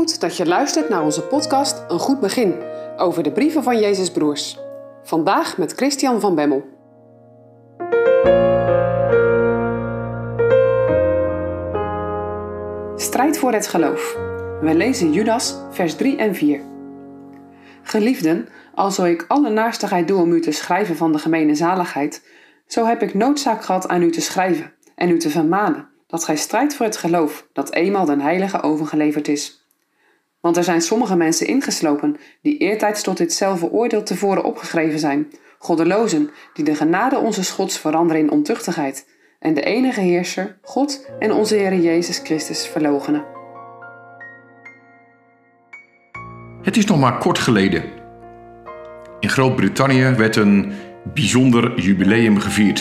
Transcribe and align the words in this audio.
Goed 0.00 0.20
dat 0.20 0.36
je 0.36 0.46
luistert 0.46 0.88
naar 0.88 1.02
onze 1.02 1.22
podcast 1.22 1.84
Een 1.88 1.98
Goed 1.98 2.20
Begin 2.20 2.54
over 2.96 3.22
de 3.22 3.32
brieven 3.32 3.62
van 3.62 3.78
Jezus 3.78 4.10
Broers. 4.10 4.58
Vandaag 5.02 5.58
met 5.58 5.72
Christian 5.72 6.20
van 6.20 6.34
Bemmel. 6.34 6.64
Strijd 12.96 13.38
voor 13.38 13.52
het 13.52 13.66
geloof. 13.66 14.14
We 14.60 14.74
lezen 14.74 15.12
Judas, 15.12 15.56
vers 15.70 15.94
3 15.94 16.16
en 16.16 16.34
4. 16.34 16.60
Geliefden, 17.82 18.48
alzo 18.74 19.04
ik 19.04 19.24
alle 19.28 19.50
naastigheid 19.50 20.08
doe 20.08 20.20
om 20.20 20.32
u 20.32 20.40
te 20.40 20.52
schrijven 20.52 20.96
van 20.96 21.12
de 21.12 21.18
gemene 21.18 21.54
zaligheid, 21.54 22.26
zo 22.66 22.84
heb 22.84 23.02
ik 23.02 23.14
noodzaak 23.14 23.64
gehad 23.64 23.88
aan 23.88 24.02
u 24.02 24.10
te 24.10 24.20
schrijven 24.20 24.72
en 24.94 25.10
u 25.10 25.18
te 25.18 25.30
vermanen 25.30 25.88
dat 26.06 26.24
gij 26.24 26.36
strijdt 26.36 26.74
voor 26.74 26.86
het 26.86 26.96
geloof 26.96 27.46
dat 27.52 27.72
eenmaal 27.72 28.04
den 28.04 28.20
heilige 28.20 28.62
overgeleverd 28.62 29.28
is. 29.28 29.59
Want 30.40 30.56
er 30.56 30.64
zijn 30.64 30.80
sommige 30.80 31.16
mensen 31.16 31.46
ingeslopen 31.46 32.16
die 32.42 32.58
eertijds 32.58 33.02
tot 33.02 33.16
ditzelfde 33.16 33.70
oordeel 33.70 34.02
tevoren 34.02 34.44
opgeschreven 34.44 34.98
zijn, 34.98 35.32
goddelozen 35.58 36.30
die 36.54 36.64
de 36.64 36.74
genade 36.74 37.18
onze 37.18 37.52
Gods 37.52 37.78
veranderen 37.78 38.22
in 38.22 38.30
ontuchtigheid 38.30 39.06
en 39.38 39.54
de 39.54 39.62
enige 39.62 40.00
heerser, 40.00 40.58
God 40.62 41.10
en 41.18 41.32
onze 41.32 41.54
Heer 41.54 41.76
Jezus 41.76 42.18
Christus 42.18 42.66
verlogenen. 42.66 43.24
Het 46.62 46.76
is 46.76 46.84
nog 46.84 47.00
maar 47.00 47.18
kort 47.18 47.38
geleden. 47.38 47.82
In 49.20 49.28
Groot-Brittannië 49.28 50.14
werd 50.16 50.36
een 50.36 50.72
bijzonder 51.14 51.80
jubileum 51.80 52.38
gevierd. 52.38 52.78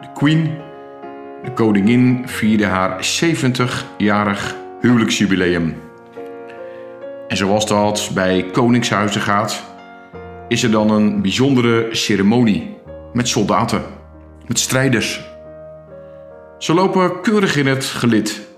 De 0.00 0.12
Queen, 0.14 0.58
de 1.44 1.52
koningin, 1.52 2.28
vierde 2.28 2.66
haar 2.66 3.20
70-jarig 3.22 4.56
huwelijksjubileum. 4.80 5.87
En 7.28 7.36
zoals 7.36 7.66
dat 7.66 8.10
bij 8.14 8.50
koningshuizen 8.52 9.20
gaat, 9.20 9.64
is 10.48 10.62
er 10.62 10.70
dan 10.70 10.90
een 10.90 11.22
bijzondere 11.22 11.94
ceremonie 11.94 12.76
met 13.12 13.28
soldaten, 13.28 13.82
met 14.46 14.58
strijders. 14.58 15.26
Ze 16.58 16.74
lopen 16.74 17.20
keurig 17.20 17.56
in 17.56 17.66
het 17.66 17.84
gelid, 17.84 18.48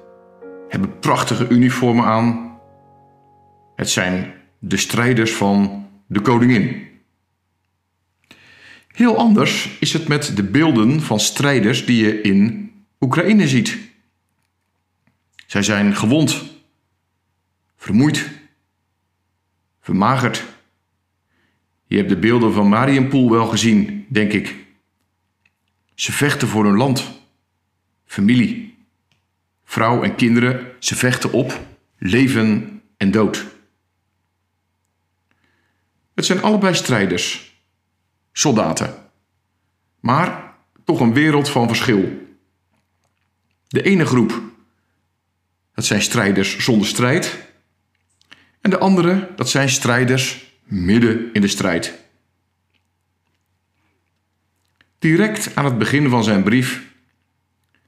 hebben 0.69 0.99
prachtige 0.99 1.49
uniformen 1.49 2.05
aan. 2.05 2.59
Het 3.77 3.91
zijn 3.91 4.33
de 4.59 4.77
strijders 4.77 5.33
van 5.33 5.87
de 6.07 6.21
koningin. 6.21 6.89
Heel 8.89 9.17
anders 9.17 9.77
is 9.81 9.93
het 9.93 10.09
met 10.09 10.37
de 10.37 10.43
beelden 10.43 11.01
van 11.01 11.21
strijders 11.21 11.87
die 11.87 12.05
je 12.05 12.21
in 12.21 12.71
Oekraïne 13.01 13.49
ziet. 13.49 13.79
Zij 15.47 15.63
zijn 15.63 15.97
gewond, 15.97 16.43
vermoeid, 17.77 18.40
vermagerd. 19.91 20.45
Je 21.87 21.97
hebt 21.97 22.09
de 22.09 22.17
beelden 22.17 22.53
van 22.53 22.69
Marienpoel 22.69 23.31
wel 23.31 23.47
gezien, 23.47 24.07
denk 24.09 24.33
ik. 24.33 24.57
Ze 25.95 26.13
vechten 26.13 26.49
voor 26.49 26.65
hun 26.65 26.77
land, 26.77 27.23
familie, 28.05 28.77
vrouw 29.65 30.03
en 30.03 30.15
kinderen. 30.15 30.73
Ze 30.79 30.97
vechten 30.97 31.33
op 31.33 31.61
leven 31.99 32.81
en 32.97 33.11
dood. 33.11 33.47
Het 36.15 36.25
zijn 36.25 36.43
allebei 36.43 36.75
strijders, 36.75 37.55
soldaten, 38.33 38.95
maar 40.01 40.55
toch 40.85 41.01
een 41.01 41.15
wereld 41.15 41.49
van 41.49 41.67
verschil. 41.67 42.29
De 43.69 43.83
ene 43.83 44.05
groep, 44.05 44.43
dat 45.75 45.85
zijn 45.85 46.03
strijders 46.03 46.59
zonder 46.59 46.87
strijd, 46.87 47.50
en 48.61 48.71
de 48.71 48.79
andere, 48.79 49.29
dat 49.37 49.51
zijn 49.51 49.69
strijders 49.69 50.55
midden 50.65 51.33
in 51.33 51.41
de 51.41 51.49
strijd. 51.49 51.99
Direct 54.99 55.57
aan 55.57 55.65
het 55.65 55.79
begin 55.79 56.09
van 56.09 56.25
zijn 56.25 56.43
brief 56.43 56.83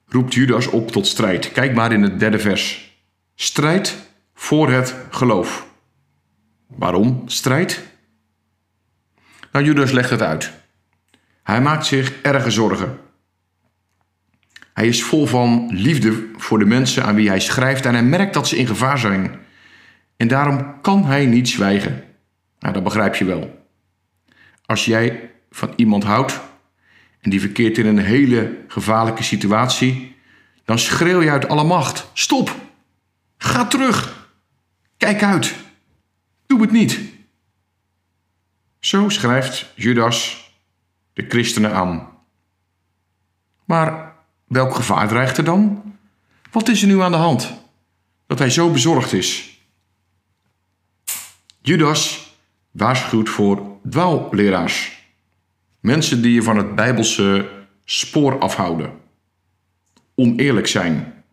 roept 0.06 0.34
Judas 0.34 0.66
op 0.66 0.90
tot 0.90 1.06
strijd. 1.06 1.52
Kijk 1.52 1.74
maar 1.74 1.92
in 1.92 2.02
het 2.02 2.18
derde 2.18 2.38
vers. 2.38 2.92
Strijd 3.34 3.96
voor 4.34 4.70
het 4.70 4.94
geloof. 5.10 5.66
Waarom 6.66 7.22
strijd? 7.26 7.82
Nou, 9.52 9.64
Judas 9.64 9.90
legt 9.90 10.10
het 10.10 10.22
uit. 10.22 10.52
Hij 11.42 11.60
maakt 11.60 11.86
zich 11.86 12.12
erge 12.22 12.50
zorgen. 12.50 12.98
Hij 14.72 14.86
is 14.86 15.02
vol 15.02 15.26
van 15.26 15.68
liefde 15.72 16.28
voor 16.36 16.58
de 16.58 16.64
mensen 16.64 17.04
aan 17.04 17.14
wie 17.14 17.28
hij 17.28 17.40
schrijft 17.40 17.86
en 17.86 17.92
hij 17.92 18.02
merkt 18.02 18.34
dat 18.34 18.48
ze 18.48 18.56
in 18.56 18.66
gevaar 18.66 18.98
zijn. 18.98 19.40
En 20.22 20.28
daarom 20.28 20.80
kan 20.80 21.04
hij 21.04 21.26
niet 21.26 21.48
zwijgen. 21.48 22.04
Nou, 22.58 22.74
dat 22.74 22.82
begrijp 22.82 23.14
je 23.14 23.24
wel. 23.24 23.66
Als 24.66 24.84
jij 24.84 25.30
van 25.50 25.72
iemand 25.76 26.04
houdt 26.04 26.40
en 27.20 27.30
die 27.30 27.40
verkeert 27.40 27.78
in 27.78 27.86
een 27.86 27.98
hele 27.98 28.64
gevaarlijke 28.68 29.22
situatie, 29.22 30.16
dan 30.64 30.78
schreeuw 30.78 31.20
je 31.20 31.30
uit 31.30 31.48
alle 31.48 31.64
macht: 31.64 32.10
Stop! 32.12 32.56
Ga 33.36 33.66
terug! 33.66 34.28
Kijk 34.96 35.22
uit! 35.22 35.54
Doe 36.46 36.60
het 36.60 36.72
niet! 36.72 37.00
Zo 38.80 39.08
schrijft 39.08 39.72
Judas 39.74 40.52
de 41.12 41.24
christenen 41.28 41.74
aan. 41.74 42.08
Maar 43.64 44.14
welk 44.44 44.74
gevaar 44.74 45.08
dreigt 45.08 45.36
er 45.36 45.44
dan? 45.44 45.82
Wat 46.50 46.68
is 46.68 46.82
er 46.82 46.88
nu 46.88 47.00
aan 47.00 47.12
de 47.12 47.16
hand 47.16 47.52
dat 48.26 48.38
hij 48.38 48.50
zo 48.50 48.70
bezorgd 48.70 49.12
is? 49.12 49.51
Judas 51.62 52.32
waarschuwt 52.70 53.28
voor 53.28 53.62
dwaalleraars. 53.90 55.06
Mensen 55.80 56.22
die 56.22 56.34
je 56.34 56.42
van 56.42 56.56
het 56.56 56.74
bijbelse 56.74 57.48
spoor 57.84 58.38
afhouden. 58.38 58.92
Oneerlijk 60.14 60.66
zijn. 60.66 61.24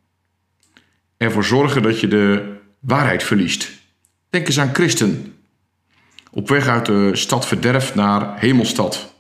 Ervoor 1.18 1.44
zorgen 1.44 1.82
dat 1.82 2.00
je 2.00 2.08
de 2.08 2.56
waarheid 2.80 3.24
verliest. 3.24 3.72
Denk 4.30 4.48
eens 4.48 4.60
aan 4.60 4.74
christen. 4.74 5.36
Op 6.32 6.50
weg 6.50 6.68
uit 6.68 6.86
de 6.86 7.16
stad 7.16 7.48
verderf 7.48 7.96
naar 7.96 8.40
hemelstad. 8.40 9.14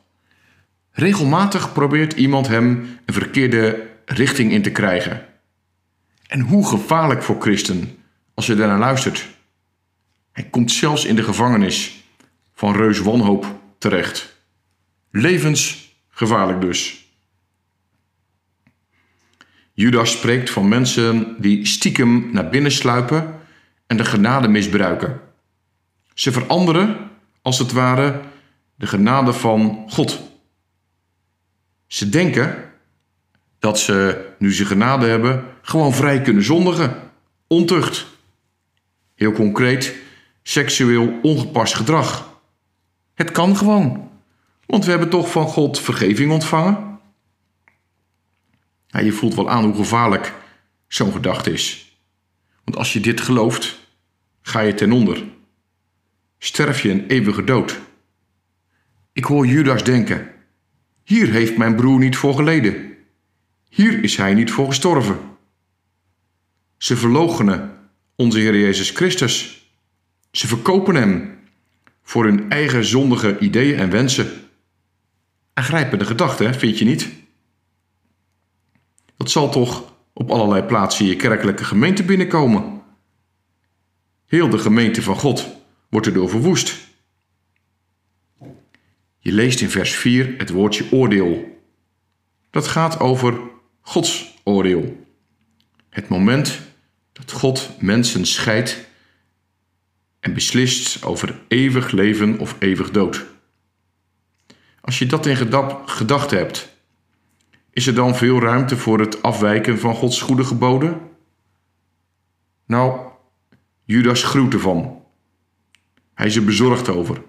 Regelmatig 0.91 1.73
probeert 1.73 2.13
iemand 2.13 2.47
hem 2.47 2.99
een 3.05 3.13
verkeerde 3.13 3.87
richting 4.05 4.51
in 4.51 4.61
te 4.61 4.71
krijgen. 4.71 5.25
En 6.27 6.39
hoe 6.39 6.67
gevaarlijk 6.67 7.23
voor 7.23 7.41
christen 7.41 7.97
als 8.33 8.45
je 8.45 8.55
daarnaar 8.55 8.79
luistert. 8.79 9.37
Hij 10.39 10.49
komt 10.49 10.71
zelfs 10.71 11.05
in 11.05 11.15
de 11.15 11.23
gevangenis 11.23 12.03
van 12.53 12.75
reus 12.75 12.99
wanhoop 12.99 13.59
terecht. 13.77 14.35
Levensgevaarlijk 15.11 16.61
dus. 16.61 17.05
Judas 19.73 20.11
spreekt 20.11 20.49
van 20.49 20.67
mensen 20.67 21.35
die 21.41 21.65
stiekem 21.65 22.29
naar 22.31 22.49
binnen 22.49 22.71
sluipen 22.71 23.39
en 23.87 23.97
de 23.97 24.05
genade 24.05 24.47
misbruiken. 24.47 25.19
Ze 26.13 26.31
veranderen, 26.31 27.09
als 27.41 27.59
het 27.59 27.71
ware, 27.71 28.21
de 28.75 28.87
genade 28.87 29.33
van 29.33 29.85
God. 29.89 30.21
Ze 31.87 32.09
denken 32.09 32.71
dat 33.59 33.79
ze, 33.79 34.27
nu 34.37 34.53
ze 34.53 34.65
genade 34.65 35.05
hebben, 35.05 35.45
gewoon 35.61 35.93
vrij 35.93 36.21
kunnen 36.21 36.43
zondigen. 36.43 37.11
Ontucht. 37.47 38.05
Heel 39.15 39.31
concreet, 39.31 40.07
seksueel 40.49 41.19
ongepast 41.21 41.75
gedrag. 41.75 42.39
Het 43.13 43.31
kan 43.31 43.57
gewoon, 43.57 44.09
want 44.65 44.85
we 44.85 44.89
hebben 44.89 45.09
toch 45.09 45.31
van 45.31 45.47
God 45.47 45.79
vergeving 45.79 46.31
ontvangen. 46.31 46.99
Ja, 48.87 48.99
je 48.99 49.11
voelt 49.11 49.35
wel 49.35 49.49
aan 49.49 49.63
hoe 49.63 49.75
gevaarlijk 49.75 50.33
zo'n 50.87 51.11
gedachte 51.11 51.51
is. 51.51 51.97
Want 52.63 52.77
als 52.77 52.93
je 52.93 52.99
dit 52.99 53.21
gelooft, 53.21 53.79
ga 54.41 54.59
je 54.59 54.73
ten 54.73 54.91
onder. 54.91 55.23
Sterf 56.37 56.81
je 56.81 56.89
een 56.89 57.07
eeuwige 57.07 57.43
dood. 57.43 57.79
Ik 59.13 59.23
hoor 59.23 59.45
Judas 59.45 59.83
denken: 59.83 60.31
hier 61.03 61.31
heeft 61.31 61.57
mijn 61.57 61.75
broer 61.75 61.99
niet 61.99 62.17
voor 62.17 62.33
geleden. 62.33 62.93
Hier 63.69 64.03
is 64.03 64.17
hij 64.17 64.33
niet 64.33 64.51
voor 64.51 64.67
gestorven. 64.67 65.19
Ze 66.77 66.97
verloochenen 66.97 67.77
onze 68.15 68.39
Heer 68.39 68.59
Jezus 68.59 68.89
Christus. 68.89 69.58
Ze 70.31 70.47
verkopen 70.47 70.95
hem 70.95 71.39
voor 72.01 72.25
hun 72.25 72.49
eigen 72.49 72.85
zondige 72.85 73.39
ideeën 73.39 73.79
en 73.79 73.89
wensen. 73.89 74.31
Aangrijpende 75.53 76.05
gedachte, 76.05 76.53
vind 76.53 76.77
je 76.77 76.85
niet? 76.85 77.09
Dat 79.17 79.31
zal 79.31 79.49
toch 79.49 79.93
op 80.13 80.31
allerlei 80.31 80.63
plaatsen 80.63 81.05
in 81.05 81.11
je 81.11 81.17
kerkelijke 81.17 81.63
gemeente 81.63 82.03
binnenkomen. 82.03 82.81
Heel 84.25 84.49
de 84.49 84.57
gemeente 84.57 85.01
van 85.01 85.15
God 85.15 85.47
wordt 85.89 86.07
erdoor 86.07 86.29
verwoest. 86.29 86.87
Je 89.19 89.31
leest 89.31 89.61
in 89.61 89.69
vers 89.69 89.95
4 89.95 90.35
het 90.37 90.49
woordje 90.49 90.91
oordeel. 90.91 91.61
Dat 92.49 92.67
gaat 92.67 92.99
over 92.99 93.39
Gods 93.81 94.37
oordeel. 94.43 95.05
Het 95.89 96.07
moment 96.07 96.59
dat 97.11 97.31
God 97.31 97.69
mensen 97.79 98.25
scheidt 98.25 98.88
en 100.19 100.33
beslist 100.33 101.03
over 101.03 101.39
eeuwig 101.47 101.91
leven 101.91 102.39
of 102.39 102.55
eeuwig 102.59 102.91
dood. 102.91 103.25
Als 104.81 104.99
je 104.99 105.05
dat 105.05 105.25
in 105.25 105.35
gedachten 105.85 106.37
hebt, 106.37 106.69
is 107.71 107.87
er 107.87 107.95
dan 107.95 108.15
veel 108.15 108.39
ruimte 108.39 108.77
voor 108.77 108.99
het 108.99 109.21
afwijken 109.21 109.79
van 109.79 109.95
Gods 109.95 110.21
goede 110.21 110.43
geboden? 110.43 111.01
Nou, 112.65 113.11
Judas 113.83 114.23
gruwt 114.23 114.53
ervan. 114.53 115.03
Hij 116.13 116.25
is 116.25 116.35
er 116.35 116.43
bezorgd 116.43 116.89
over. 116.89 117.21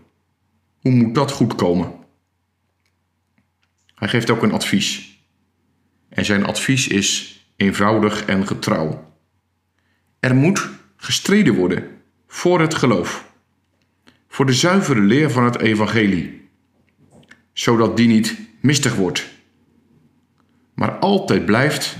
Hoe 0.81 0.93
moet 0.93 1.15
dat 1.15 1.31
goed 1.31 1.55
komen? 1.55 1.93
Hij 3.95 4.09
geeft 4.09 4.31
ook 4.31 4.43
een 4.43 4.53
advies. 4.53 5.19
En 6.09 6.25
zijn 6.25 6.45
advies 6.45 6.89
is 6.89 7.41
eenvoudig 7.57 8.25
en 8.25 8.47
getrouw. 8.47 9.15
Er 10.21 10.35
moet 10.35 10.69
gestreden 10.97 11.55
worden 11.55 12.00
voor 12.33 12.61
het 12.61 12.75
geloof, 12.75 13.33
voor 14.29 14.47
de 14.47 14.53
zuivere 14.53 15.01
leer 15.01 15.31
van 15.31 15.45
het 15.45 15.59
evangelie, 15.59 16.49
zodat 17.53 17.97
die 17.97 18.09
niet 18.09 18.39
mistig 18.61 18.95
wordt, 18.95 19.29
maar 20.75 20.91
altijd 20.99 21.45
blijft 21.45 21.97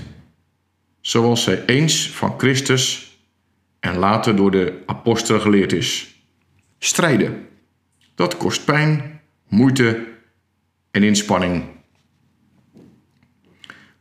zoals 1.01 1.43
zij 1.43 1.65
eens 1.65 2.09
van 2.09 2.39
Christus 2.39 3.17
en 3.79 3.97
later 3.97 4.35
door 4.35 4.51
de 4.51 4.83
apostelen 4.85 5.41
geleerd 5.41 5.73
is. 5.73 6.15
Strijden, 6.79 7.47
dat 8.15 8.37
kost 8.37 8.65
pijn, 8.65 9.21
moeite 9.47 10.07
en 10.91 11.03
inspanning. 11.03 11.63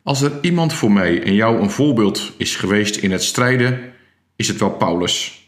Als 0.02 0.22
er 0.22 0.32
iemand 0.40 0.72
voor 0.72 0.92
mij 0.92 1.22
en 1.22 1.34
jou 1.34 1.60
een 1.60 1.70
voorbeeld 1.70 2.32
is 2.36 2.56
geweest 2.56 2.96
in 2.96 3.10
het 3.10 3.22
strijden, 3.22 3.92
is 4.36 4.48
het 4.48 4.58
wel 4.58 4.70
Paulus. 4.70 5.39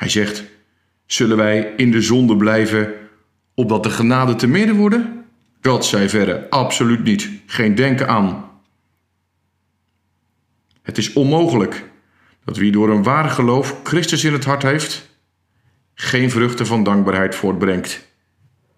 Hij 0.00 0.08
zegt: 0.08 0.44
Zullen 1.06 1.36
wij 1.36 1.72
in 1.76 1.90
de 1.90 2.02
zonde 2.02 2.36
blijven 2.36 2.92
opdat 3.54 3.82
de 3.82 3.90
genade 3.90 4.34
te 4.34 4.46
midden 4.46 4.76
worden? 4.76 5.24
God 5.62 5.84
zij 5.84 6.08
verre, 6.08 6.50
absoluut 6.50 7.02
niet. 7.02 7.30
Geen 7.46 7.74
denken 7.74 8.08
aan. 8.08 8.50
Het 10.82 10.98
is 10.98 11.12
onmogelijk 11.12 11.84
dat 12.44 12.56
wie 12.56 12.72
door 12.72 12.90
een 12.90 13.02
waar 13.02 13.30
geloof 13.30 13.80
Christus 13.82 14.24
in 14.24 14.32
het 14.32 14.44
hart 14.44 14.62
heeft, 14.62 15.08
geen 15.94 16.30
vruchten 16.30 16.66
van 16.66 16.82
dankbaarheid 16.82 17.34
voortbrengt. 17.34 18.08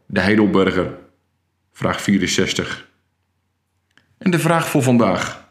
De 0.07 0.21
Heidelberger, 0.21 0.99
vraag 1.73 2.03
64. 2.03 2.89
En 4.19 4.31
de 4.31 4.39
vraag 4.39 4.69
voor 4.69 4.83
vandaag. 4.83 5.49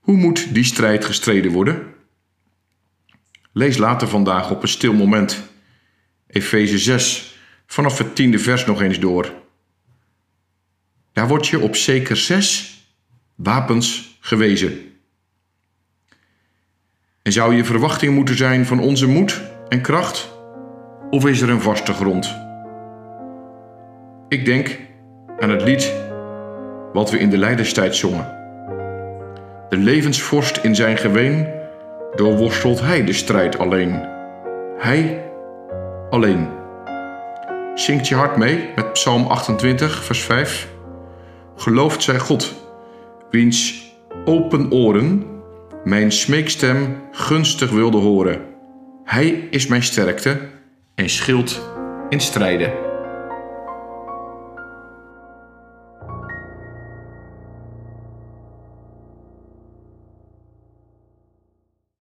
Hoe 0.00 0.16
moet 0.16 0.54
die 0.54 0.64
strijd 0.64 1.04
gestreden 1.04 1.52
worden? 1.52 1.94
Lees 3.58 3.76
later 3.76 4.08
vandaag 4.08 4.50
op 4.50 4.62
een 4.62 4.68
stil 4.68 4.92
moment 4.92 5.42
Efeze 6.26 6.78
6 6.78 7.38
vanaf 7.66 7.98
het 7.98 8.14
tiende 8.14 8.38
vers 8.38 8.66
nog 8.66 8.82
eens 8.82 8.98
door. 8.98 9.32
Daar 11.12 11.28
wordt 11.28 11.46
je 11.46 11.60
op 11.60 11.76
zeker 11.76 12.16
zes 12.16 12.76
wapens 13.34 14.18
gewezen. 14.20 14.78
En 17.22 17.32
zou 17.32 17.54
je 17.54 17.64
verwachting 17.64 18.14
moeten 18.14 18.36
zijn 18.36 18.66
van 18.66 18.80
onze 18.80 19.06
moed 19.06 19.42
en 19.68 19.80
kracht? 19.80 20.28
Of 21.10 21.26
is 21.26 21.40
er 21.40 21.50
een 21.50 21.60
vaste 21.60 21.92
grond? 21.92 22.36
Ik 24.28 24.44
denk 24.44 24.78
aan 25.38 25.50
het 25.50 25.62
lied 25.62 25.92
wat 26.92 27.10
we 27.10 27.18
in 27.18 27.30
de 27.30 27.38
Leiderstijd 27.38 27.96
zongen. 27.96 28.24
De 29.68 29.76
levensvorst 29.76 30.56
in 30.56 30.74
zijn 30.74 30.96
geween, 30.96 31.55
doorworstelt 32.14 32.80
hij 32.80 33.04
de 33.04 33.12
strijd 33.12 33.58
alleen. 33.58 34.08
Hij 34.78 35.24
alleen. 36.10 36.48
Zingt 37.74 38.08
je 38.08 38.14
hart 38.14 38.36
mee 38.36 38.70
met 38.74 38.92
Psalm 38.92 39.26
28, 39.26 40.04
vers 40.04 40.22
5. 40.22 40.68
Gelooft 41.56 42.02
zij 42.02 42.18
God, 42.18 42.54
wiens 43.30 43.84
open 44.24 44.72
oren 44.72 45.34
mijn 45.84 46.12
smeekstem 46.12 46.96
gunstig 47.10 47.70
wilde 47.70 47.98
horen. 47.98 48.40
Hij 49.04 49.48
is 49.50 49.66
mijn 49.66 49.82
sterkte 49.82 50.38
en 50.94 51.08
schild 51.08 51.60
in 52.08 52.20
strijden. 52.20 52.85